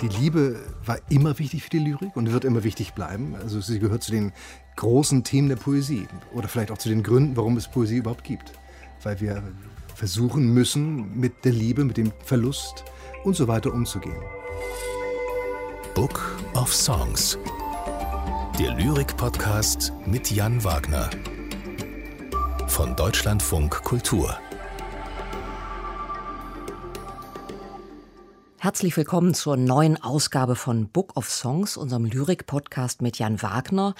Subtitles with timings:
[0.00, 3.34] Die Liebe war immer wichtig für die Lyrik und wird immer wichtig bleiben.
[3.34, 4.32] Also sie gehört zu den
[4.76, 8.52] großen Themen der Poesie oder vielleicht auch zu den Gründen, warum es Poesie überhaupt gibt.
[9.02, 9.42] Weil wir
[9.94, 12.84] versuchen müssen, mit der Liebe, mit dem Verlust
[13.24, 14.22] und so weiter umzugehen.
[15.94, 17.36] Book of Songs.
[18.58, 21.10] Der Lyrik-Podcast mit Jan Wagner.
[22.68, 24.38] Von Deutschlandfunk Kultur.
[28.62, 33.94] Herzlich willkommen zur neuen Ausgabe von Book of Songs, unserem Lyrik-Podcast mit Jan Wagner.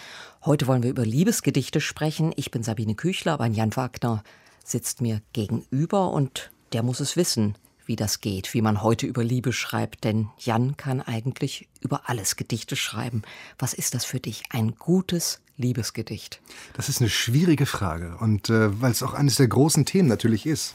[0.45, 2.35] Heute wollen wir über Liebesgedichte sprechen.
[2.37, 4.23] Ich bin Sabine Küchler, aber Jan Wagner
[4.63, 9.25] sitzt mir gegenüber und der muss es wissen, wie das geht, wie man heute über
[9.25, 10.05] Liebe schreibt.
[10.05, 13.23] Denn Jan kann eigentlich über alles Gedichte schreiben.
[13.59, 14.43] Was ist das für dich?
[14.51, 16.43] Ein gutes Liebesgedicht?
[16.75, 20.45] Das ist eine schwierige Frage und äh, weil es auch eines der großen Themen natürlich
[20.45, 20.75] ist.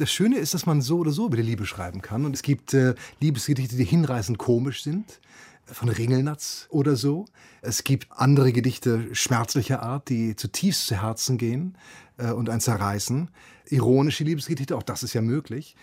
[0.00, 2.24] Das Schöne ist, dass man so oder so über die Liebe schreiben kann.
[2.24, 5.20] Und es gibt äh, Liebesgedichte, die hinreißend komisch sind,
[5.66, 7.26] von Ringelnatz oder so.
[7.60, 11.76] Es gibt andere Gedichte schmerzlicher Art, die zutiefst zu Herzen gehen
[12.16, 13.28] äh, und ein zerreißen.
[13.66, 15.76] Ironische Liebesgedichte, auch das ist ja möglich.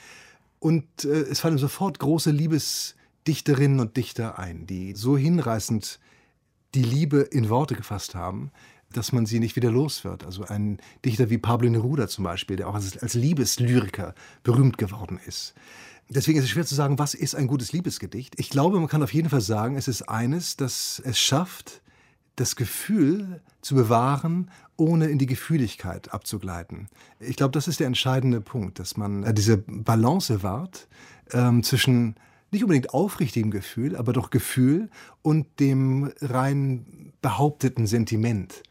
[0.57, 5.99] Und äh, es fallen sofort große Liebesdichterinnen und Dichter ein, die so hinreißend
[6.73, 8.49] die Liebe in Worte gefasst haben,
[8.93, 10.25] dass man sie nicht wieder los wird.
[10.25, 15.19] Also ein Dichter wie Pablo Neruda zum Beispiel, der auch als, als Liebeslyriker berühmt geworden
[15.25, 15.53] ist.
[16.09, 18.39] Deswegen ist es schwer zu sagen, was ist ein gutes Liebesgedicht.
[18.39, 21.81] Ich glaube, man kann auf jeden Fall sagen, es ist eines, das es schafft,
[22.37, 26.87] das Gefühl zu bewahren, ohne in die Gefühligkeit abzugleiten.
[27.19, 30.87] Ich glaube, das ist der entscheidende Punkt, dass man äh, diese Balance wahrt
[31.33, 32.15] ähm, zwischen
[32.51, 34.89] nicht unbedingt aufrichtigem Gefühl, aber doch Gefühl
[35.21, 38.63] und dem rein behaupteten Sentiment.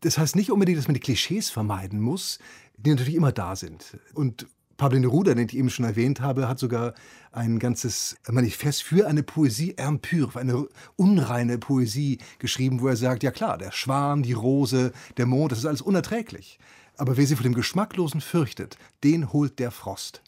[0.00, 2.38] Das heißt nicht unbedingt, dass man die Klischees vermeiden muss,
[2.76, 3.98] die natürlich immer da sind.
[4.14, 4.46] Und
[4.76, 6.94] Pablo Neruda, den ich eben schon erwähnt habe, hat sogar
[7.32, 13.22] ein ganzes Manifest für eine Poesie impure, für eine unreine Poesie geschrieben, wo er sagt,
[13.22, 16.58] ja klar, der Schwan, die Rose, der Mond, das ist alles unerträglich.
[16.96, 20.22] Aber wer sie vor dem Geschmacklosen fürchtet, den holt der Frost.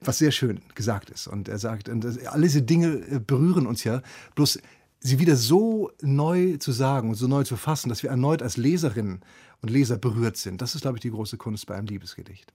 [0.00, 1.26] Was sehr schön gesagt ist.
[1.26, 4.02] Und er sagt, und all diese Dinge äh, berühren uns ja.
[4.34, 4.58] Bloß
[5.00, 8.56] sie wieder so neu zu sagen und so neu zu fassen, dass wir erneut als
[8.56, 9.20] Leserinnen
[9.62, 10.60] und Leser berührt sind.
[10.60, 12.52] Das ist, glaube ich, die große Kunst bei einem Liebesgedicht.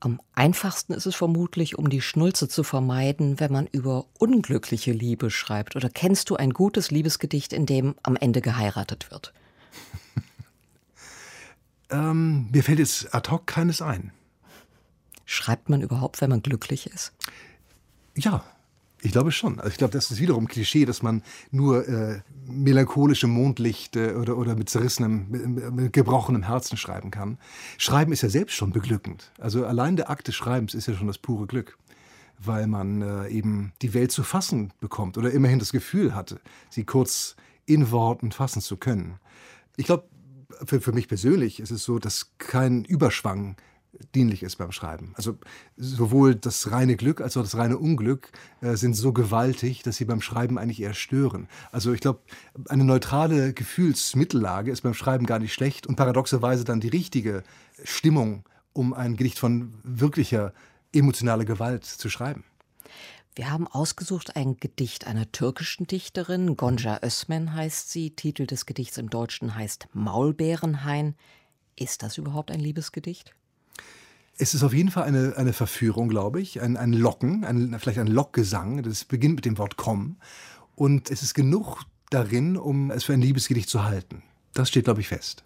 [0.00, 5.30] Am einfachsten ist es vermutlich, um die Schnulze zu vermeiden, wenn man über unglückliche Liebe
[5.30, 5.76] schreibt.
[5.76, 9.32] Oder kennst du ein gutes Liebesgedicht, in dem am Ende geheiratet wird?
[11.90, 14.12] Ähm, mir fällt jetzt ad hoc keines ein.
[15.24, 17.12] Schreibt man überhaupt, wenn man glücklich ist?
[18.16, 18.44] Ja,
[19.04, 19.58] ich glaube schon.
[19.58, 24.38] Also ich glaube, das ist wiederum Klischee, dass man nur äh, melancholische Mondlicht äh, oder,
[24.38, 27.36] oder mit zerrissenem, mit, mit, gebrochenem Herzen schreiben kann.
[27.76, 29.30] Schreiben ist ja selbst schon beglückend.
[29.38, 31.76] Also allein der Akt des Schreibens ist ja schon das pure Glück,
[32.38, 36.40] weil man äh, eben die Welt zu fassen bekommt oder immerhin das Gefühl hatte,
[36.70, 39.18] sie kurz in Worten fassen zu können.
[39.76, 40.08] Ich glaube,
[40.64, 43.56] für, für mich persönlich ist es so, dass kein Überschwang
[44.14, 45.12] dienlich ist beim Schreiben.
[45.16, 45.38] Also
[45.76, 50.04] sowohl das reine Glück als auch das reine Unglück äh, sind so gewaltig, dass sie
[50.04, 51.48] beim Schreiben eigentlich eher stören.
[51.72, 52.20] Also ich glaube,
[52.68, 57.42] eine neutrale Gefühlsmittellage ist beim Schreiben gar nicht schlecht und paradoxerweise dann die richtige
[57.84, 60.52] Stimmung, um ein Gedicht von wirklicher
[60.92, 62.44] emotionaler Gewalt zu schreiben.
[63.36, 68.10] Wir haben ausgesucht ein Gedicht einer türkischen Dichterin, Gonca Özmen heißt sie.
[68.10, 71.16] Titel des Gedichts im Deutschen heißt Maulbeerenhain.
[71.74, 73.34] Ist das überhaupt ein Liebesgedicht?
[74.38, 77.98] Es ist auf jeden Fall eine, eine Verführung, glaube ich, ein, ein Locken, ein, vielleicht
[77.98, 78.84] ein Lockgesang.
[78.84, 80.16] Das beginnt mit dem Wort komm.
[80.76, 84.22] Und es ist genug darin, um es für ein Liebesgedicht zu halten.
[84.52, 85.42] Das steht, glaube ich, fest.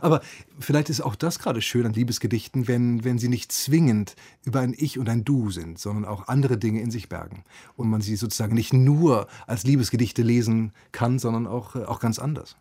[0.00, 0.20] Aber
[0.58, 4.74] vielleicht ist auch das gerade schön an Liebesgedichten, wenn, wenn sie nicht zwingend über ein
[4.76, 7.44] Ich und ein Du sind, sondern auch andere Dinge in sich bergen.
[7.76, 12.56] Und man sie sozusagen nicht nur als Liebesgedichte lesen kann, sondern auch, auch ganz anders.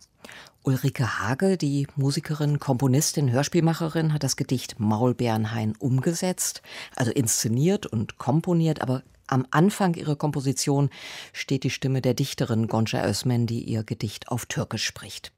[0.63, 6.61] Ulrike Hage, die Musikerin, Komponistin, Hörspielmacherin, hat das Gedicht Maulbärenhain umgesetzt,
[6.95, 10.89] also inszeniert und komponiert, aber am Anfang ihrer Komposition
[11.33, 15.31] steht die Stimme der Dichterin Gonca Özmen, die ihr Gedicht auf Türkisch spricht.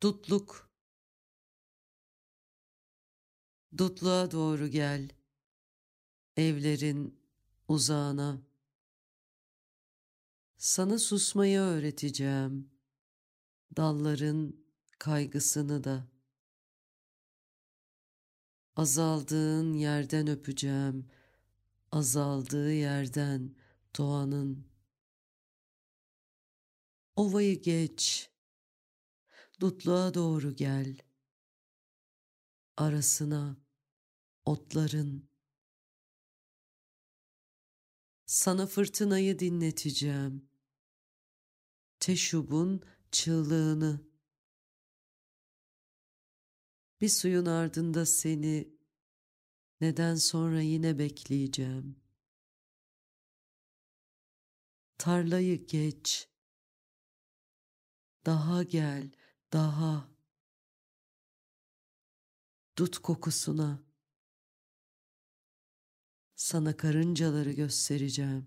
[0.00, 0.65] Dutluk
[3.78, 5.08] Dutluğa doğru gel
[6.36, 7.20] evlerin
[7.68, 8.42] uzağına
[10.56, 12.70] Sana susmayı öğreteceğim
[13.76, 14.56] dalların
[14.98, 16.08] kaygısını da.
[18.76, 21.08] Azaldığın yerden öpeceğim,
[21.92, 23.56] azaldığı yerden
[23.98, 24.66] doğanın.
[27.16, 28.30] Ovayı geç,
[29.60, 30.96] dutluğa doğru gel.
[32.76, 33.65] Arasına
[34.46, 35.28] otların.
[38.26, 40.48] Sana fırtınayı dinleteceğim,
[42.00, 44.06] teşubun çığlığını.
[47.00, 48.76] Bir suyun ardında seni
[49.80, 51.96] neden sonra yine bekleyeceğim.
[54.98, 56.28] Tarlayı geç.
[58.26, 59.10] Daha gel,
[59.52, 60.10] daha.
[62.78, 63.85] Dut kokusuna.
[66.36, 68.46] Sana karıncaları göstereceğim.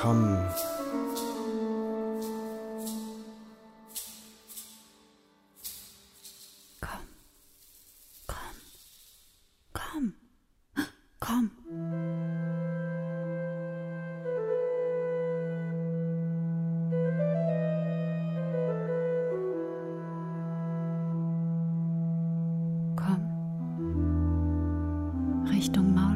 [0.00, 0.38] Komm.
[6.80, 7.02] Komm,
[9.74, 10.12] komm,
[11.18, 11.50] komm,
[22.96, 23.24] komm.
[25.50, 26.07] Richtung Maulbeerenhain.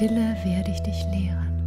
[0.00, 1.60] Stille werde ich dich lehren.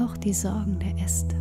[0.00, 1.34] Auch die Sorgen der Äste.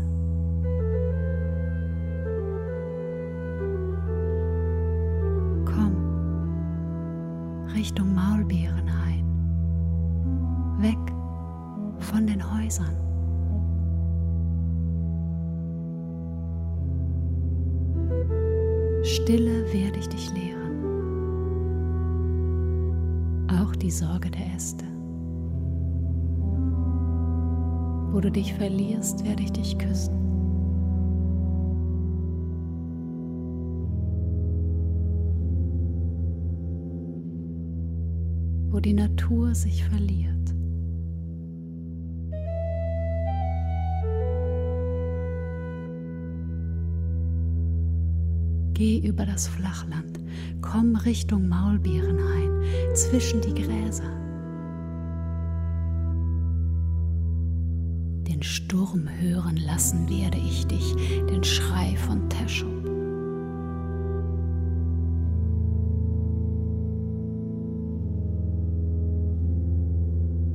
[5.63, 5.95] Komm,
[7.75, 9.23] Richtung Maulbeerenhain.
[10.79, 10.97] Weg
[11.99, 12.97] von den Häusern.
[19.03, 20.66] Stille werde ich dich lehren.
[23.87, 24.83] Die Sorge der Äste.
[28.11, 30.13] Wo du dich verlierst, werde ich dich küssen.
[38.69, 40.56] Wo die Natur sich verliert.
[48.77, 50.19] Geh über das Flachland,
[50.61, 52.61] komm Richtung Maulbeerenhain,
[52.93, 54.15] zwischen die Gräser.
[58.27, 60.95] Den Sturm hören lassen werde ich dich,
[61.27, 62.85] den Schrei von Teschub.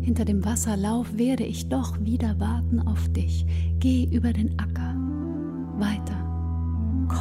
[0.00, 3.45] Hinter dem Wasserlauf werde ich doch wieder warten auf dich.
[3.81, 4.95] Geh über den Acker,
[5.81, 6.22] weiter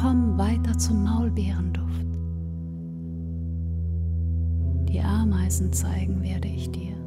[0.02, 2.06] komm weiter zum Maulbeerenduft.
[4.88, 7.01] Die Ameisen zeigen werde ich dir.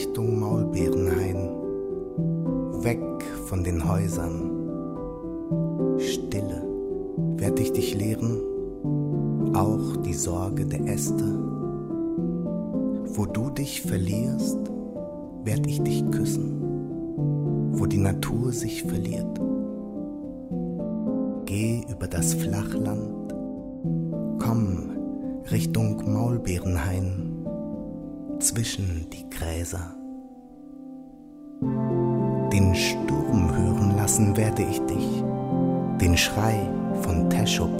[0.00, 1.50] Richtung Maulbeerenhain.
[2.82, 3.02] Weg
[3.44, 4.50] von den Häusern.
[5.98, 6.64] Stille
[7.36, 8.40] werd ich dich lehren,
[9.54, 11.38] auch die Sorge der Äste.
[13.12, 14.58] Wo du dich verlierst,
[15.44, 16.62] werd ich dich küssen,
[17.72, 19.38] wo die Natur sich verliert.
[21.44, 23.34] Geh über das Flachland,
[24.38, 24.96] Komm
[25.50, 27.29] Richtung Maulbeerenhain
[28.40, 29.94] zwischen die Gräser.
[32.52, 35.22] Den Sturm hören lassen werde ich dich,
[36.00, 36.68] den Schrei
[37.02, 37.70] von Teschub.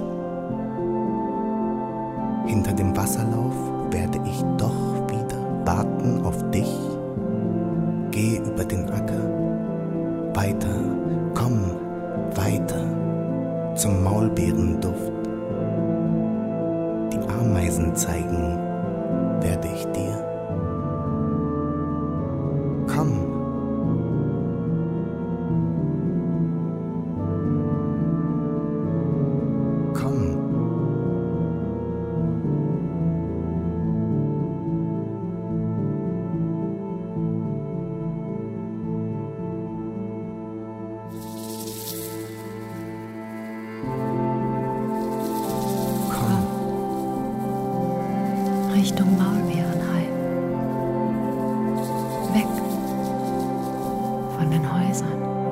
[2.45, 3.55] Hinter dem Wasserlauf
[3.91, 6.71] werde ich doch wieder warten auf dich.
[8.11, 10.75] Geh über den Acker, weiter,
[11.33, 11.71] komm,
[12.35, 15.11] weiter zum Maulbeerenduft.
[17.13, 18.59] Die Ameisen zeigen
[19.41, 19.85] werde ich
[54.41, 55.50] von den Häusern.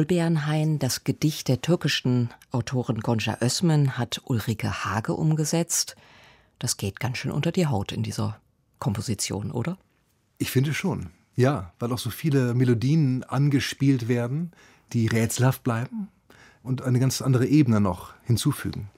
[0.00, 5.94] Maulbeerenhain, das Gedicht der türkischen Autorin Gonca Özmen, hat Ulrike Hage umgesetzt.
[6.58, 8.40] Das geht ganz schön unter die Haut in dieser
[8.78, 9.76] Komposition, oder?
[10.38, 11.10] Ich finde schon.
[11.36, 14.52] Ja, weil auch so viele Melodien angespielt werden,
[14.94, 16.08] die rätselhaft bleiben
[16.62, 18.88] und eine ganz andere Ebene noch hinzufügen.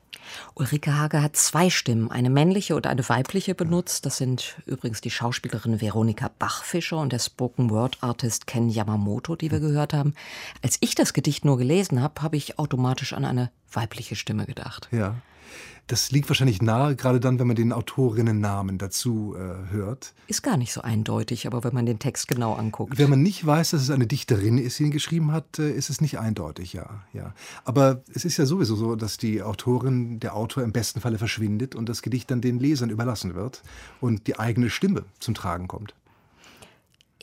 [0.55, 4.07] Ulrike Hage hat zwei Stimmen, eine männliche und eine weibliche benutzt.
[4.07, 9.51] Das sind übrigens die Schauspielerin Veronika Bachfischer und der Spoken Word Artist Ken Yamamoto, die
[9.51, 10.15] wir gehört haben.
[10.63, 14.89] Als ich das Gedicht nur gelesen habe, habe ich automatisch an eine weibliche Stimme gedacht.
[14.93, 15.17] Ja.
[15.89, 20.15] Das liegt wahrscheinlich nahe, gerade dann, wenn man den Autorinnennamen dazu äh, hört.
[20.29, 22.97] Ist gar nicht so eindeutig, aber wenn man den Text genau anguckt.
[22.99, 25.91] Wenn man nicht weiß, dass es eine Dichterin ist, die ihn geschrieben hat, äh, ist
[25.91, 27.35] es nicht eindeutig, ja, ja.
[27.65, 31.75] Aber es ist ja sowieso so, dass die Autorin, der Autor im besten Falle verschwindet
[31.75, 33.63] und das Gedicht dann den Lesern überlassen wird
[34.01, 35.95] und die eigene Stimme zum Tragen kommt.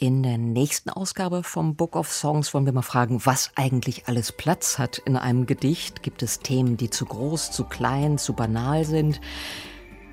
[0.01, 4.31] In der nächsten Ausgabe vom Book of Songs wollen wir mal fragen, was eigentlich alles
[4.31, 6.03] Platz hat in einem Gedicht.
[6.03, 9.19] Gibt es Themen, die zu groß, zu klein, zu banal sind?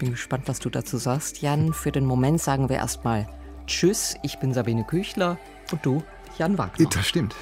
[0.00, 1.72] Bin gespannt, was du dazu sagst, Jan.
[1.72, 3.28] Für den Moment sagen wir erstmal
[3.68, 5.38] Tschüss, ich bin Sabine Küchler
[5.70, 6.02] und du,
[6.36, 6.88] Jan Wagner.
[6.90, 7.36] Das stimmt.